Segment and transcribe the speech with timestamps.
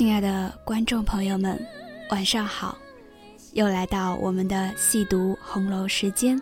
[0.00, 1.62] 亲爱的观众朋友们，
[2.08, 2.74] 晚上好！
[3.52, 6.40] 又来到我们的细读红楼时间。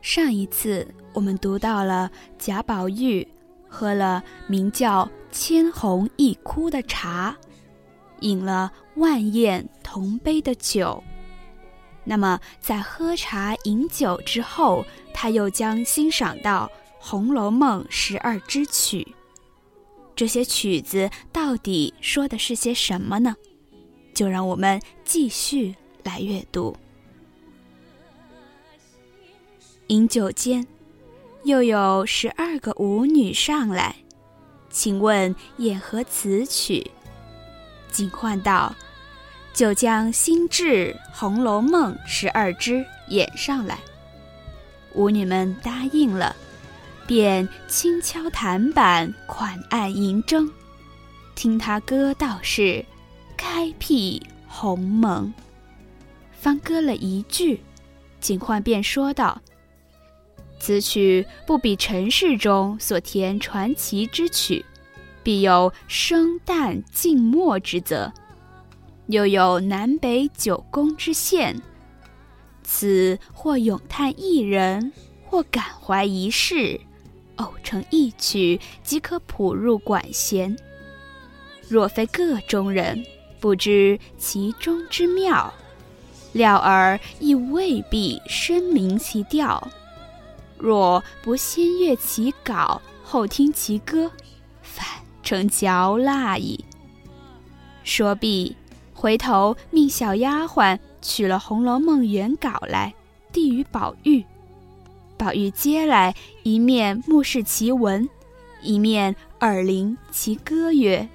[0.00, 3.24] 上一次我们读到了贾宝玉
[3.68, 7.36] 喝了名叫“千红一哭”的茶，
[8.18, 11.00] 饮了万宴同杯的酒。
[12.02, 16.68] 那么在喝茶饮酒之后，他又将欣赏到
[16.98, 19.06] 《红楼梦》十二支曲。
[20.14, 23.34] 这些曲子到底说的是些什么呢？
[24.14, 26.76] 就让我们继续来阅读。
[29.88, 30.66] 饮酒间，
[31.44, 33.96] 又有十二个舞女上来，
[34.70, 36.90] 请问演何词曲？
[37.90, 38.74] 警幻道
[39.52, 43.78] ：“就将新制《红楼梦》十二支演上来。”
[44.94, 46.36] 舞女们答应了。
[47.12, 50.50] 便轻敲弹板，款按银筝，
[51.34, 52.82] 听他歌道是
[53.36, 55.30] ：“开辟鸿蒙。”
[56.32, 57.60] 方歌了一句，
[58.18, 59.42] 警幻便说道
[60.58, 64.64] ：“此曲不比尘世中所填传奇之曲，
[65.22, 68.10] 必有生旦净末之责，
[69.08, 71.60] 又有南北九宫之限。
[72.62, 74.94] 此或咏叹一人，
[75.26, 76.80] 或感怀一事。”
[77.42, 80.56] 偶成一曲，即可谱入管弦。
[81.68, 83.04] 若非个中人，
[83.40, 85.52] 不知其中之妙，
[86.32, 89.68] 料尔亦未必深明其调。
[90.58, 94.10] 若不先阅其稿，后听其歌，
[94.62, 94.86] 反
[95.22, 96.64] 成嚼蜡矣。
[97.82, 98.56] 说毕，
[98.94, 102.94] 回头命小丫鬟取了《红楼梦》原稿来，
[103.32, 104.24] 递与宝玉。
[105.22, 108.08] 宝玉接来，一面目视其文，
[108.60, 111.08] 一面耳聆其歌曰：“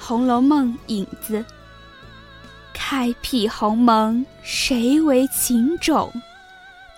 [0.06, 1.42] 《红楼梦》影子，
[2.74, 6.12] 开辟鸿蒙，谁为情种？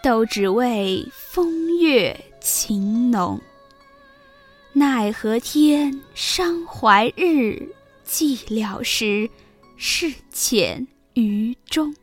[0.02, 3.40] 都只为风月情浓。
[4.72, 7.72] 奈何天伤怀日，
[8.04, 9.30] 寂寥时，
[9.76, 11.94] 事浅于中。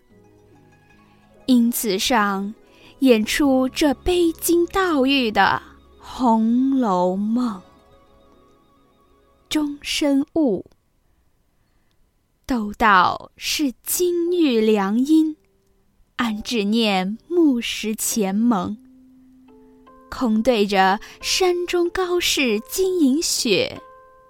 [1.46, 2.54] 因此上。”
[3.00, 5.62] 演出这悲金悼玉的
[6.04, 7.62] 《红楼梦》，
[9.48, 10.66] 终身悟，
[12.48, 15.36] 都道是金玉良姻，
[16.16, 18.76] 安只念木石前盟。
[20.10, 23.80] 空对着山中高士金银雪，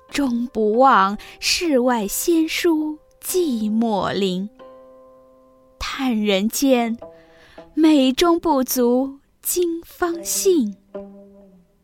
[0.10, 4.50] 终不忘世外仙姝寂寞林。
[5.80, 6.98] 叹人间。
[7.80, 10.76] 美中不足今方信，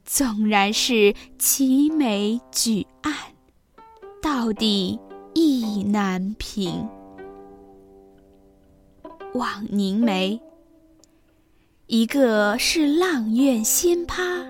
[0.03, 3.13] 纵然是齐眉举案，
[4.19, 4.99] 到底
[5.35, 6.89] 意难平。
[9.35, 10.41] 枉凝眉，
[11.85, 14.47] 一个是阆苑仙葩，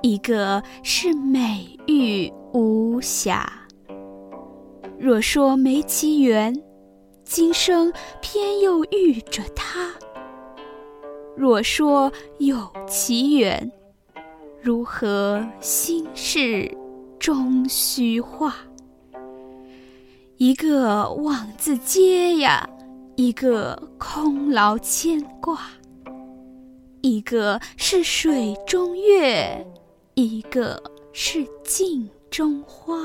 [0.00, 3.52] 一个是美玉无瑕。
[4.96, 6.54] 若说没奇缘，
[7.24, 9.92] 今生偏又遇着他。
[11.34, 12.56] 若说有
[12.86, 13.72] 其缘，
[14.60, 16.70] 如何心事
[17.18, 18.54] 终虚化？
[20.36, 22.68] 一个妄自嗟呀，
[23.16, 25.58] 一个空劳牵挂。
[27.00, 29.66] 一个是水中月，
[30.14, 30.82] 一个
[31.12, 32.96] 是镜中花。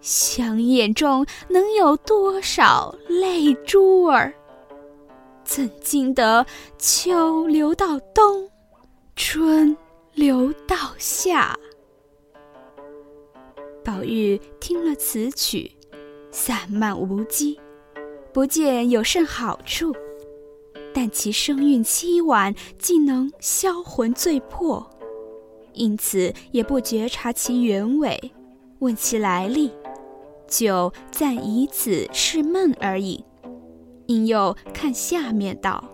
[0.00, 4.32] 想眼中能有多少泪珠儿？
[5.50, 6.46] 怎经得
[6.78, 8.48] 秋流到冬，
[9.16, 9.76] 春
[10.14, 11.58] 流到夏？
[13.84, 15.72] 宝玉听了此曲，
[16.30, 17.58] 散漫无羁，
[18.32, 19.92] 不见有甚好处。
[20.94, 24.88] 但其声韵凄婉，竟能销魂醉魄，
[25.72, 28.30] 因此也不觉察其原委，
[28.78, 29.72] 问其来历，
[30.46, 33.24] 就暂以此是闷而已。
[34.10, 35.84] 应又看下面道：“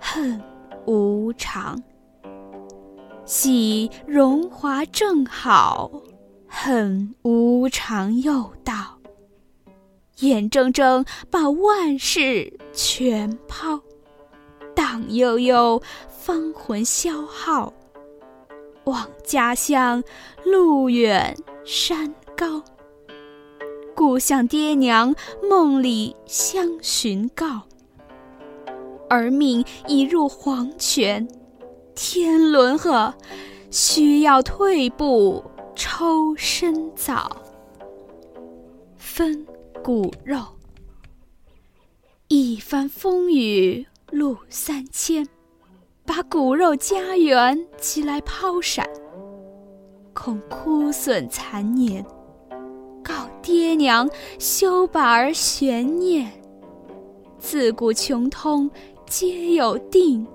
[0.00, 0.42] 恨
[0.86, 1.80] 无常，
[3.24, 5.88] 喜荣华正好；
[6.48, 8.98] 恨无常又道，
[10.18, 13.80] 眼睁睁把万事全抛，
[14.74, 17.72] 荡悠悠芳魂消耗，
[18.84, 20.02] 望家乡
[20.44, 22.60] 路远山高。”
[24.04, 25.14] 故向爹娘
[25.48, 27.62] 梦里相寻告，
[29.08, 31.28] 儿命已入黄泉，
[31.94, 33.14] 天伦呵，
[33.70, 35.44] 需要退步
[35.76, 37.36] 抽身早。
[38.96, 39.46] 分
[39.84, 40.40] 骨肉。
[42.26, 45.28] 一番风雨路三千，
[46.04, 48.84] 把骨肉家园齐来抛闪，
[50.12, 52.04] 恐枯损残年。
[53.42, 54.08] 爹娘
[54.38, 56.30] 休把儿悬念，
[57.38, 58.70] 自古穷通
[59.06, 60.26] 皆有定，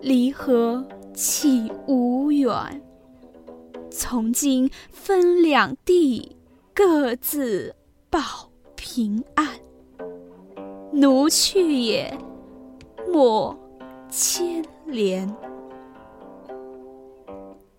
[0.00, 0.84] 离合
[1.14, 2.82] 岂无远？
[3.90, 6.36] 从今分两地，
[6.74, 7.74] 各自
[8.10, 8.20] 保
[8.74, 9.48] 平安。
[10.92, 12.18] 奴去也，
[13.10, 13.56] 莫
[14.10, 15.34] 牵连。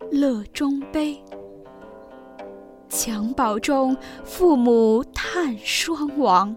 [0.10, 1.22] 乐中悲，
[2.90, 6.56] 襁褓中父母叹双亡。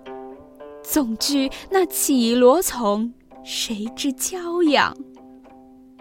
[0.82, 3.12] 纵居那绮罗丛，
[3.44, 4.96] 谁知娇养？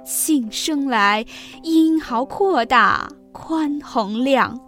[0.03, 1.25] 幸生来
[1.63, 4.59] 英豪阔大，宽宏量，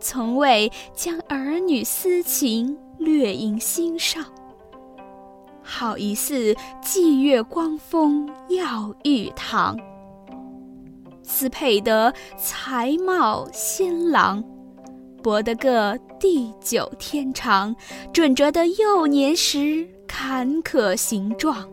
[0.00, 4.24] 从未将儿女私情略萦心上。
[5.62, 9.78] 好一似霁月光风耀玉堂，
[11.22, 14.44] 似配得才貌仙郎，
[15.22, 17.74] 博得个地久天长，
[18.12, 21.68] 准折得幼年时坎坷形状。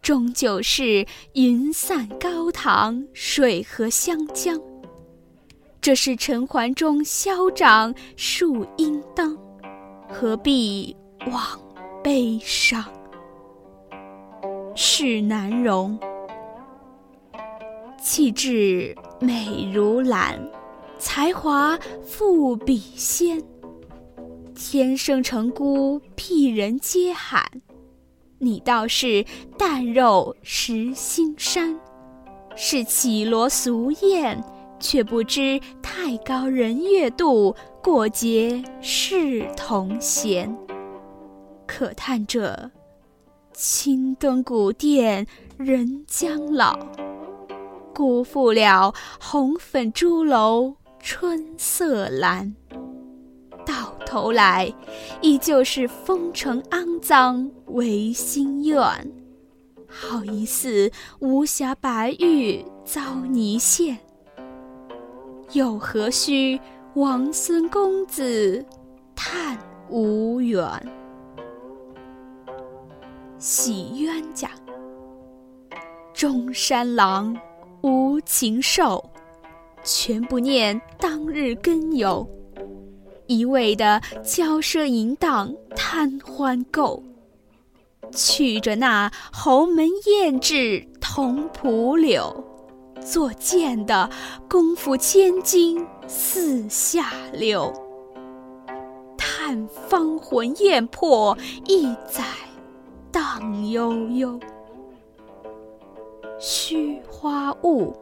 [0.00, 4.58] 终究是云散高堂，水和湘江。
[5.80, 9.36] 这是尘寰中消长树应当，
[10.08, 10.96] 何必
[11.30, 11.60] 枉？
[12.02, 12.84] 悲伤，
[14.74, 15.98] 世难容。
[18.00, 20.40] 气质美如兰，
[20.98, 23.42] 才华富比仙。
[24.54, 27.44] 天生成孤，辟人皆罕。
[28.38, 29.24] 你倒是
[29.56, 31.78] 淡肉食心山，
[32.56, 34.42] 是绮罗俗艳，
[34.80, 40.56] 却不知太高人月度，过节是同弦。
[41.66, 42.70] 可叹这
[43.52, 46.78] 青灯古殿人将老，
[47.94, 52.52] 辜负了红粉朱楼春色阑。
[53.64, 54.72] 到头来，
[55.20, 58.78] 依旧是风尘肮脏唯心愿。
[59.86, 63.98] 好一似无瑕白玉遭泥陷，
[65.52, 66.58] 又何须
[66.94, 68.64] 王孙公子
[69.14, 69.58] 叹
[69.88, 70.66] 无缘？
[73.38, 74.50] 喜冤家，
[76.12, 77.36] 中山狼，
[77.82, 79.10] 无情兽，
[79.90, 82.28] 全不念当日根由，
[83.26, 87.02] 一味的骄奢淫荡，贪欢购，
[88.12, 92.44] 去着那侯门艳质同蒲柳，
[93.00, 94.10] 作贱的
[94.46, 97.72] 功夫千金四下流，
[99.16, 101.34] 叹芳魂艳魄
[101.66, 102.24] 一载。
[103.10, 104.38] 荡悠悠，
[106.38, 107.96] 虚花雾，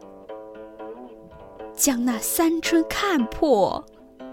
[1.77, 3.85] 将那三春看破，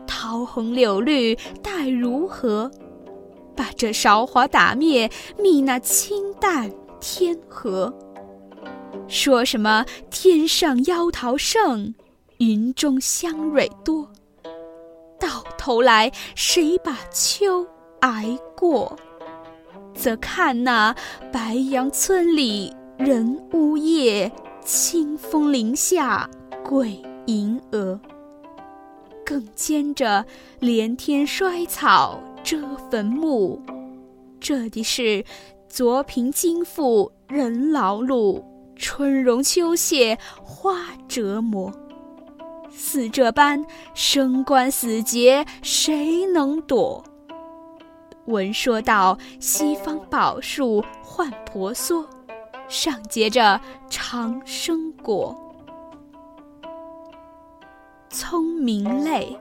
[0.06, 2.70] 桃红柳绿待如何？
[3.54, 5.08] 把这韶华打灭，
[5.38, 7.94] 觅那清淡天河。
[9.06, 11.94] 说什么天上妖桃盛，
[12.38, 14.10] 云中香蕊多？
[15.20, 17.66] 到头来，谁把秋
[18.00, 18.96] 挨过？
[19.94, 20.96] 则看那
[21.30, 24.32] 白杨村里人呜咽，
[24.64, 26.28] 清风林下
[26.64, 27.98] 鬼吟蛾。
[29.24, 30.24] 更兼着
[30.60, 33.58] 连天衰草遮坟墓，
[34.38, 35.24] 这的是
[35.66, 38.44] 昨贫今富人劳碌，
[38.76, 41.72] 春荣秋谢花折磨。
[42.70, 43.64] 似这般
[43.94, 47.02] 生关死劫，谁能躲？
[48.26, 52.06] 闻说道：“西方宝树换婆娑，
[52.68, 55.34] 上结着长生果。
[58.16, 59.36] 聪明累，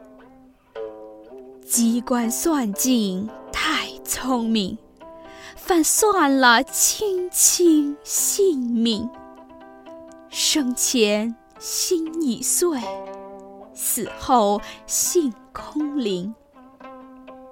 [1.64, 4.76] 机关算尽太聪明，
[5.56, 9.08] 反算了卿卿性命。
[10.32, 12.82] 生前心已碎，
[13.76, 16.34] 死后性空灵。”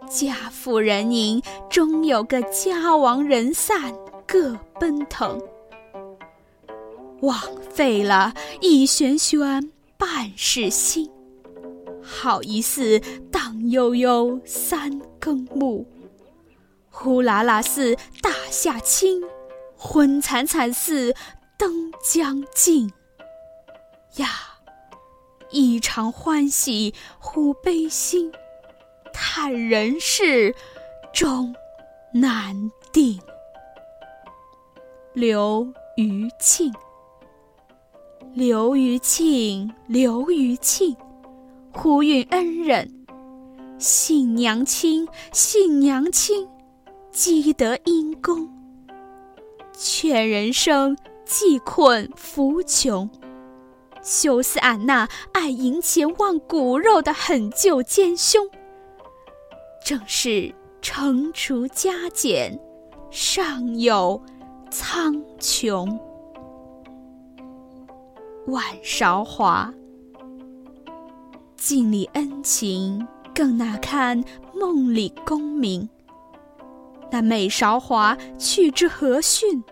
[0.10, 3.94] 家富人宁，终有个家亡人散，
[4.26, 5.40] 各奔腾。
[7.22, 9.72] 枉费了一玄玄
[10.02, 11.12] 半世心，
[12.02, 13.00] 好一似
[13.32, 15.86] 荡悠悠三更暮，
[16.90, 19.22] 呼啦啦似大夏倾，
[19.78, 21.16] 昏惨惨似
[21.56, 22.92] 灯将尽。
[24.16, 24.28] 呀，
[25.52, 28.32] 一场欢喜忽悲心。
[29.14, 30.56] 叹人世
[31.14, 31.54] 终
[32.12, 33.22] 难定。
[35.14, 36.74] 刘余庆，
[38.34, 40.96] 刘余庆，刘余庆，
[41.74, 42.90] 呼允恩人，
[43.78, 46.48] 信娘亲，信娘亲，
[47.12, 48.50] 积德因功，
[49.74, 50.96] 劝人生，
[51.26, 53.10] 济困扶穷。
[54.02, 58.50] 休似俺那爱银钱忘骨肉的狠救奸凶，
[59.86, 62.58] 正是惩除加减，
[63.12, 64.24] 上有
[64.70, 66.00] 苍穹。
[68.48, 69.72] 晚韶华，
[71.56, 75.88] 镜里恩情，更那堪梦里功名。
[77.12, 79.64] 那美韶华去之何逊？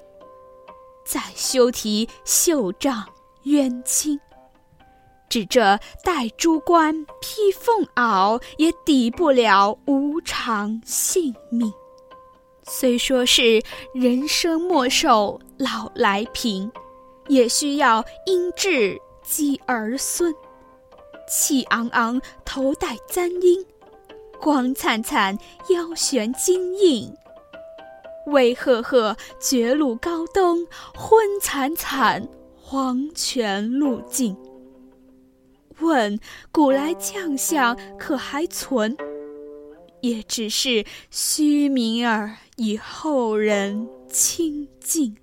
[1.04, 3.06] 再休提绣帐。
[3.44, 4.20] 冤亲，
[5.30, 11.72] 只这戴珠冠、披凤袄，也抵不了无常性命。
[12.64, 13.64] 虽说是
[13.96, 16.70] 人生莫受老来贫，
[17.30, 20.34] 也需要英智积儿孙。
[21.30, 23.66] 气昂昂头戴簪缨，
[24.42, 25.38] 光灿灿
[25.70, 27.14] 腰悬金印。
[28.26, 32.28] 威赫赫绝路高登，昏惨惨。
[32.62, 34.36] 黄泉路尽。
[35.80, 36.20] 问
[36.52, 38.96] 古来将相可还存？
[40.02, 45.18] 也只是虚名儿，与后人亲近。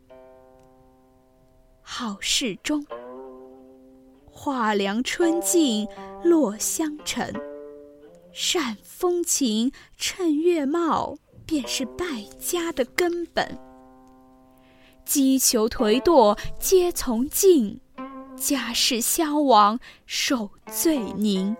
[1.88, 2.84] 好事中，
[4.28, 5.86] 画梁春尽
[6.24, 7.32] 落香尘。
[8.32, 11.16] 善风情，趁月貌，
[11.46, 13.56] 便是败家的根本。
[15.04, 17.80] 击球颓堕皆从境，
[18.36, 21.56] 家事消亡受罪宁。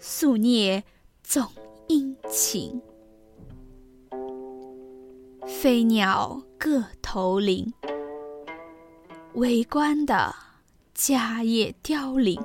[0.00, 0.82] 宿孽
[1.22, 1.46] 总
[1.86, 2.82] 殷勤，
[5.46, 7.72] 飞鸟各投林。
[9.36, 10.34] 为官的
[10.94, 12.42] 家业凋零，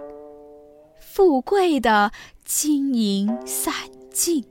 [1.00, 2.12] 富贵的
[2.44, 3.74] 金银散
[4.12, 4.44] 尽，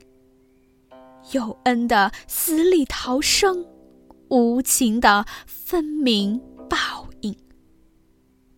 [1.33, 3.67] 有恩的死里逃生。
[4.29, 7.37] 无情的分明报应，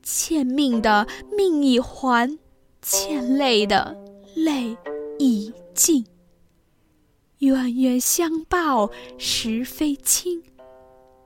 [0.01, 2.39] 欠命的命已还，
[2.81, 3.97] 欠泪的
[4.33, 4.77] 泪
[5.19, 6.05] 已尽。
[7.39, 10.41] 冤冤相报实非轻，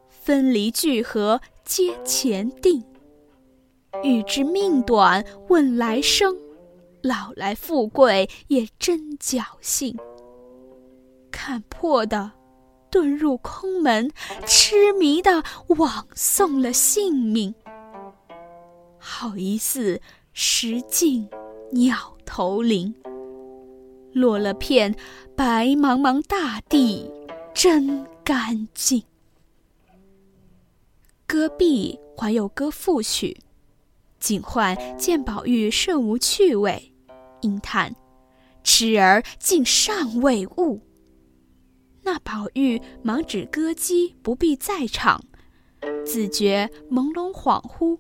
[0.10, 2.82] 分离聚合皆前定。
[4.02, 6.36] 欲知命短问来生，
[7.04, 9.96] 老来富贵也真侥幸。
[11.30, 12.32] 看破的。
[12.90, 14.10] 遁入空门，
[14.46, 15.44] 痴迷的
[15.78, 17.54] 枉送了性命。
[18.98, 21.28] 好一似石径
[21.74, 22.96] 鸟投林，
[24.14, 24.96] 落了片
[25.36, 27.12] 白茫茫大地，
[27.54, 29.04] 真干净。
[31.28, 33.38] 歌毕还有歌副曲，
[34.18, 36.94] 警幻见宝玉甚无趣味，
[37.42, 37.94] 应叹
[38.64, 40.80] ：“痴儿竟尚未悟。”
[42.04, 45.22] 那宝玉忙指歌姬不必在场，
[46.06, 48.00] 自觉朦胧恍惚，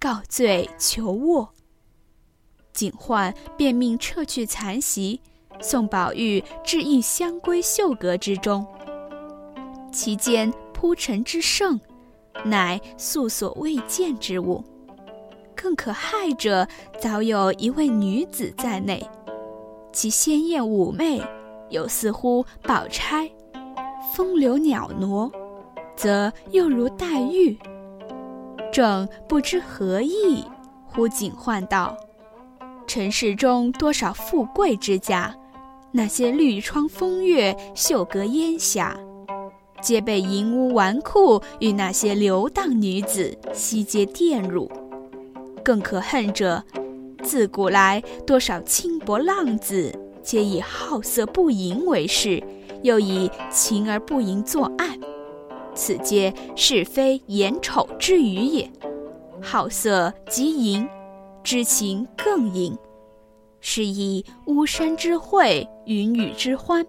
[0.00, 1.54] 告罪求卧。
[2.72, 5.20] 警幻便命撤去残席，
[5.60, 8.66] 送宝玉至一香闺绣阁之中。
[9.92, 11.80] 其间铺陈之盛，
[12.44, 14.62] 乃素所未见之物。
[15.54, 16.68] 更可骇者，
[17.00, 19.02] 早有一位女子在内，
[19.92, 21.22] 其鲜艳妩媚，
[21.70, 23.30] 又似乎宝钗。
[24.14, 25.30] 风流袅娜，
[25.96, 27.58] 则又如黛玉。
[28.72, 30.44] 正不知何意，
[30.86, 31.96] 忽警唤道
[32.86, 35.34] ：“尘世中多少富贵之家，
[35.90, 38.96] 那些绿窗风月、绣阁烟霞，
[39.82, 44.70] 皆被淫污纨绔与那些流荡女子悉皆玷辱。
[45.64, 46.62] 更可恨者，
[47.22, 49.92] 自古来多少轻薄浪子，
[50.22, 52.42] 皆以好色不淫为事。”
[52.82, 55.00] 又以情而不淫作案，
[55.74, 58.70] 此皆是非眼丑之余也。
[59.40, 60.86] 好色即淫，
[61.42, 62.76] 知情更淫，
[63.60, 66.86] 是以巫山之会，云雨之欢，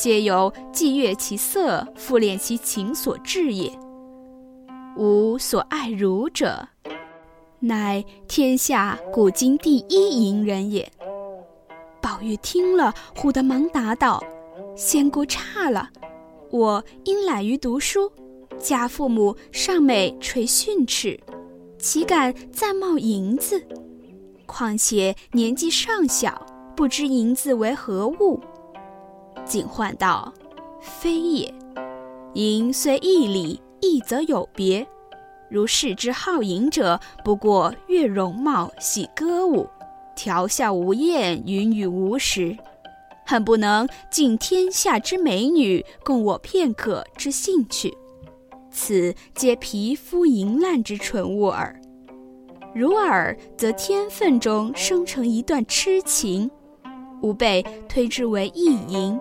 [0.00, 3.70] 皆由既悦其色，复恋其情所致也。
[4.96, 6.66] 吾所爱汝者，
[7.58, 10.90] 乃天下古今第一淫人也。
[12.00, 14.24] 宝玉听了，唬得忙答道。
[14.74, 15.90] 仙姑差了，
[16.50, 18.10] 我因懒于读书，
[18.58, 21.20] 家父母尚美垂训斥，
[21.78, 23.62] 岂敢再冒银子？
[24.46, 28.40] 况且年纪尚小，不知银子为何物，
[29.50, 30.32] 景唤道
[30.80, 31.52] ：“非也，
[32.34, 34.86] 因虽义理，义则有别。
[35.48, 39.68] 如世之好淫者，不过悦容貌，喜歌舞，
[40.14, 42.56] 调笑无厌，云雨无时，
[43.26, 47.92] 恨不能尽天下之美女，供我片刻之兴趣。
[48.70, 51.74] 此皆皮肤淫烂之蠢物耳。
[52.72, 56.48] 如尔，则天分中生成一段痴情。”
[57.22, 59.20] 吾辈推之为意淫，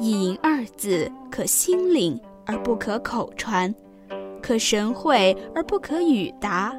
[0.00, 3.72] 意淫二字可心领而不可口传，
[4.42, 6.74] 可神会而不可语达。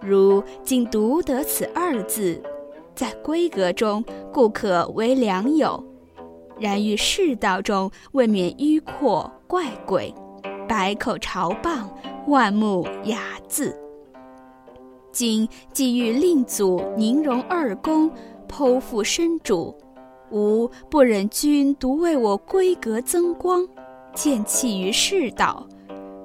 [0.00, 2.40] 如今独得此二字，
[2.94, 5.82] 在闺阁中故可为良友，
[6.60, 10.14] 然于世道中未免迂阔怪诡，
[10.68, 11.88] 百口嘲谤，
[12.28, 13.18] 万目雅
[13.48, 13.76] 字。
[15.10, 18.08] 今既欲令祖宁荣二公。
[18.46, 19.74] 剖腹身主，
[20.34, 23.64] 吾不忍君独为我闺阁增光，
[24.12, 25.64] 见弃于世道，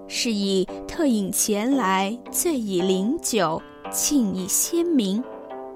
[0.07, 3.61] 是以特引前来，醉以灵酒，
[3.91, 5.23] 庆以仙名，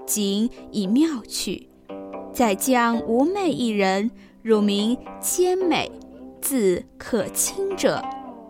[0.08, 1.70] 景以妙趣，
[2.34, 4.10] 再将吾妹一人，
[4.42, 5.92] 乳名兼美，
[6.42, 8.04] 字可亲者，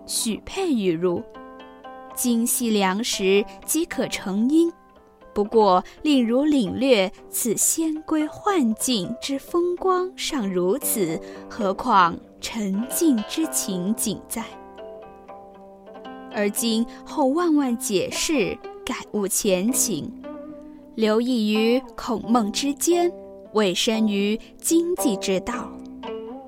[0.06, 1.22] 许配与汝，
[2.16, 4.72] 今夕良时，即可成姻。
[5.34, 14.44] 不过，令如领略此仙闺幻境之风光尚如此，何况沉静之情景在？
[16.32, 20.12] 而今后万万解释，改悟前情，
[20.96, 23.12] 留意于孔孟之间，
[23.54, 25.72] 委身于经济之道，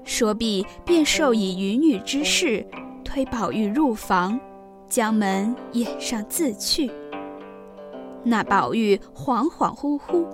[0.04, 2.66] 说毕便授以云雨之事，
[3.04, 4.40] 推宝玉入房，
[4.90, 6.92] 将门掩上自去。
[8.28, 10.26] 那宝玉恍恍惚惚，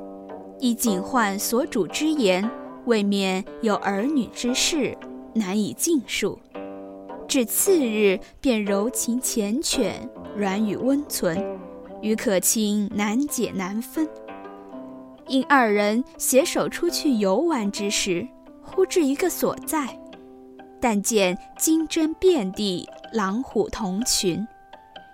[0.59, 2.49] 依景焕所主之言，
[2.85, 4.97] 未免有儿女之事，
[5.33, 6.39] 难以尽述。
[7.27, 9.91] 至次日，便柔情缱绻，
[10.37, 11.45] 软语温存，
[12.01, 14.07] 与可卿难解难分。
[15.27, 18.25] 因二人携手出去游玩之时，
[18.63, 19.99] 忽至一个所在，
[20.79, 24.47] 但见金针遍地，狼虎同群。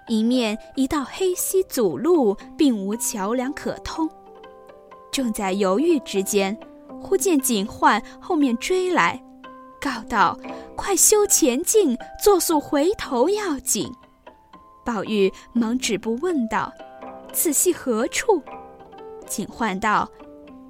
[0.08, 4.10] 一面一道黑溪阻路，并无桥梁可通。
[5.12, 6.58] 正在犹豫之间，
[7.02, 9.22] 忽见警幻后面追来，
[9.82, 10.38] 告道
[10.76, 13.92] ：“快修前进，作速回头要紧。”
[14.86, 16.72] 宝玉忙止步问道
[17.34, 18.42] ：“此系何处？”
[19.28, 20.10] 警幻道：“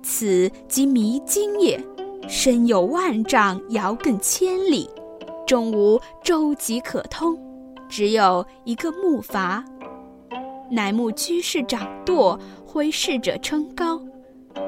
[0.02, 1.80] 此即迷津也，
[2.28, 4.89] 深有万丈，遥亘千里，
[5.45, 7.38] 终无舟楫可通。”
[7.89, 9.63] 只有一个木筏，
[10.69, 14.02] 乃木居士掌舵，挥逝者称高，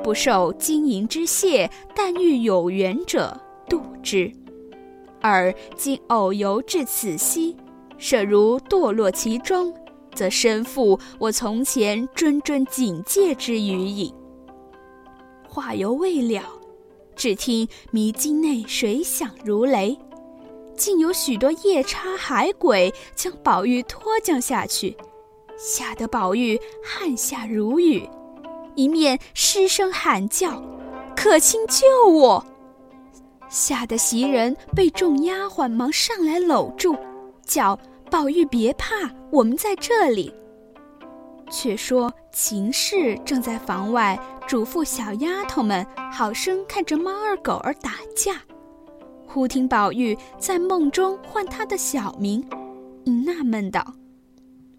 [0.04, 4.32] 不受金银之谢，但欲有缘者渡之。
[5.22, 7.56] 而今偶游至此溪，
[7.98, 9.74] 设如堕落其中，
[10.16, 14.14] 则身负我从前谆谆警戒之语矣。
[15.46, 16.44] 话犹未了，
[17.16, 19.98] 只听迷津内水响如雷。
[20.80, 24.96] 竟有许多夜叉海鬼将宝玉拖将下去，
[25.58, 28.10] 吓得宝玉汗下如雨，
[28.76, 30.64] 一面失声喊叫
[31.18, 32.44] ：“可卿救我！”
[33.50, 36.98] 吓得袭人被众丫鬟忙上来搂住，
[37.46, 37.78] 叫
[38.10, 40.34] 宝玉别怕，我们在这里。
[41.52, 48.40] 却说秦氏正在房外嘱咐小丫头们好生看着猫儿狗儿打架。
[49.32, 52.44] 忽听宝玉在梦中唤他的小名，
[53.04, 53.86] 你纳闷道：“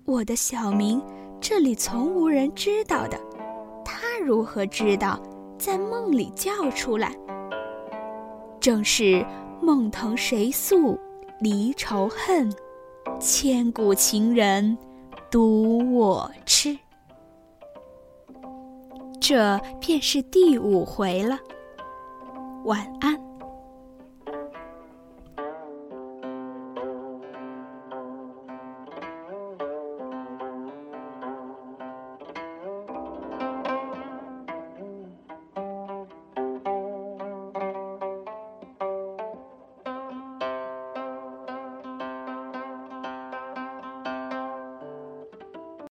[0.04, 1.00] 我的小名，
[1.40, 3.16] 这里从无人知道的，
[3.84, 5.22] 他如何知道
[5.56, 7.16] 在梦里叫出来？
[8.58, 9.24] 正是
[9.62, 10.98] 梦疼谁诉
[11.38, 12.52] 离愁恨，
[13.20, 14.76] 千古情人
[15.30, 16.76] 独我痴。
[19.20, 21.38] 这便是第五回了。
[22.64, 23.29] 晚安。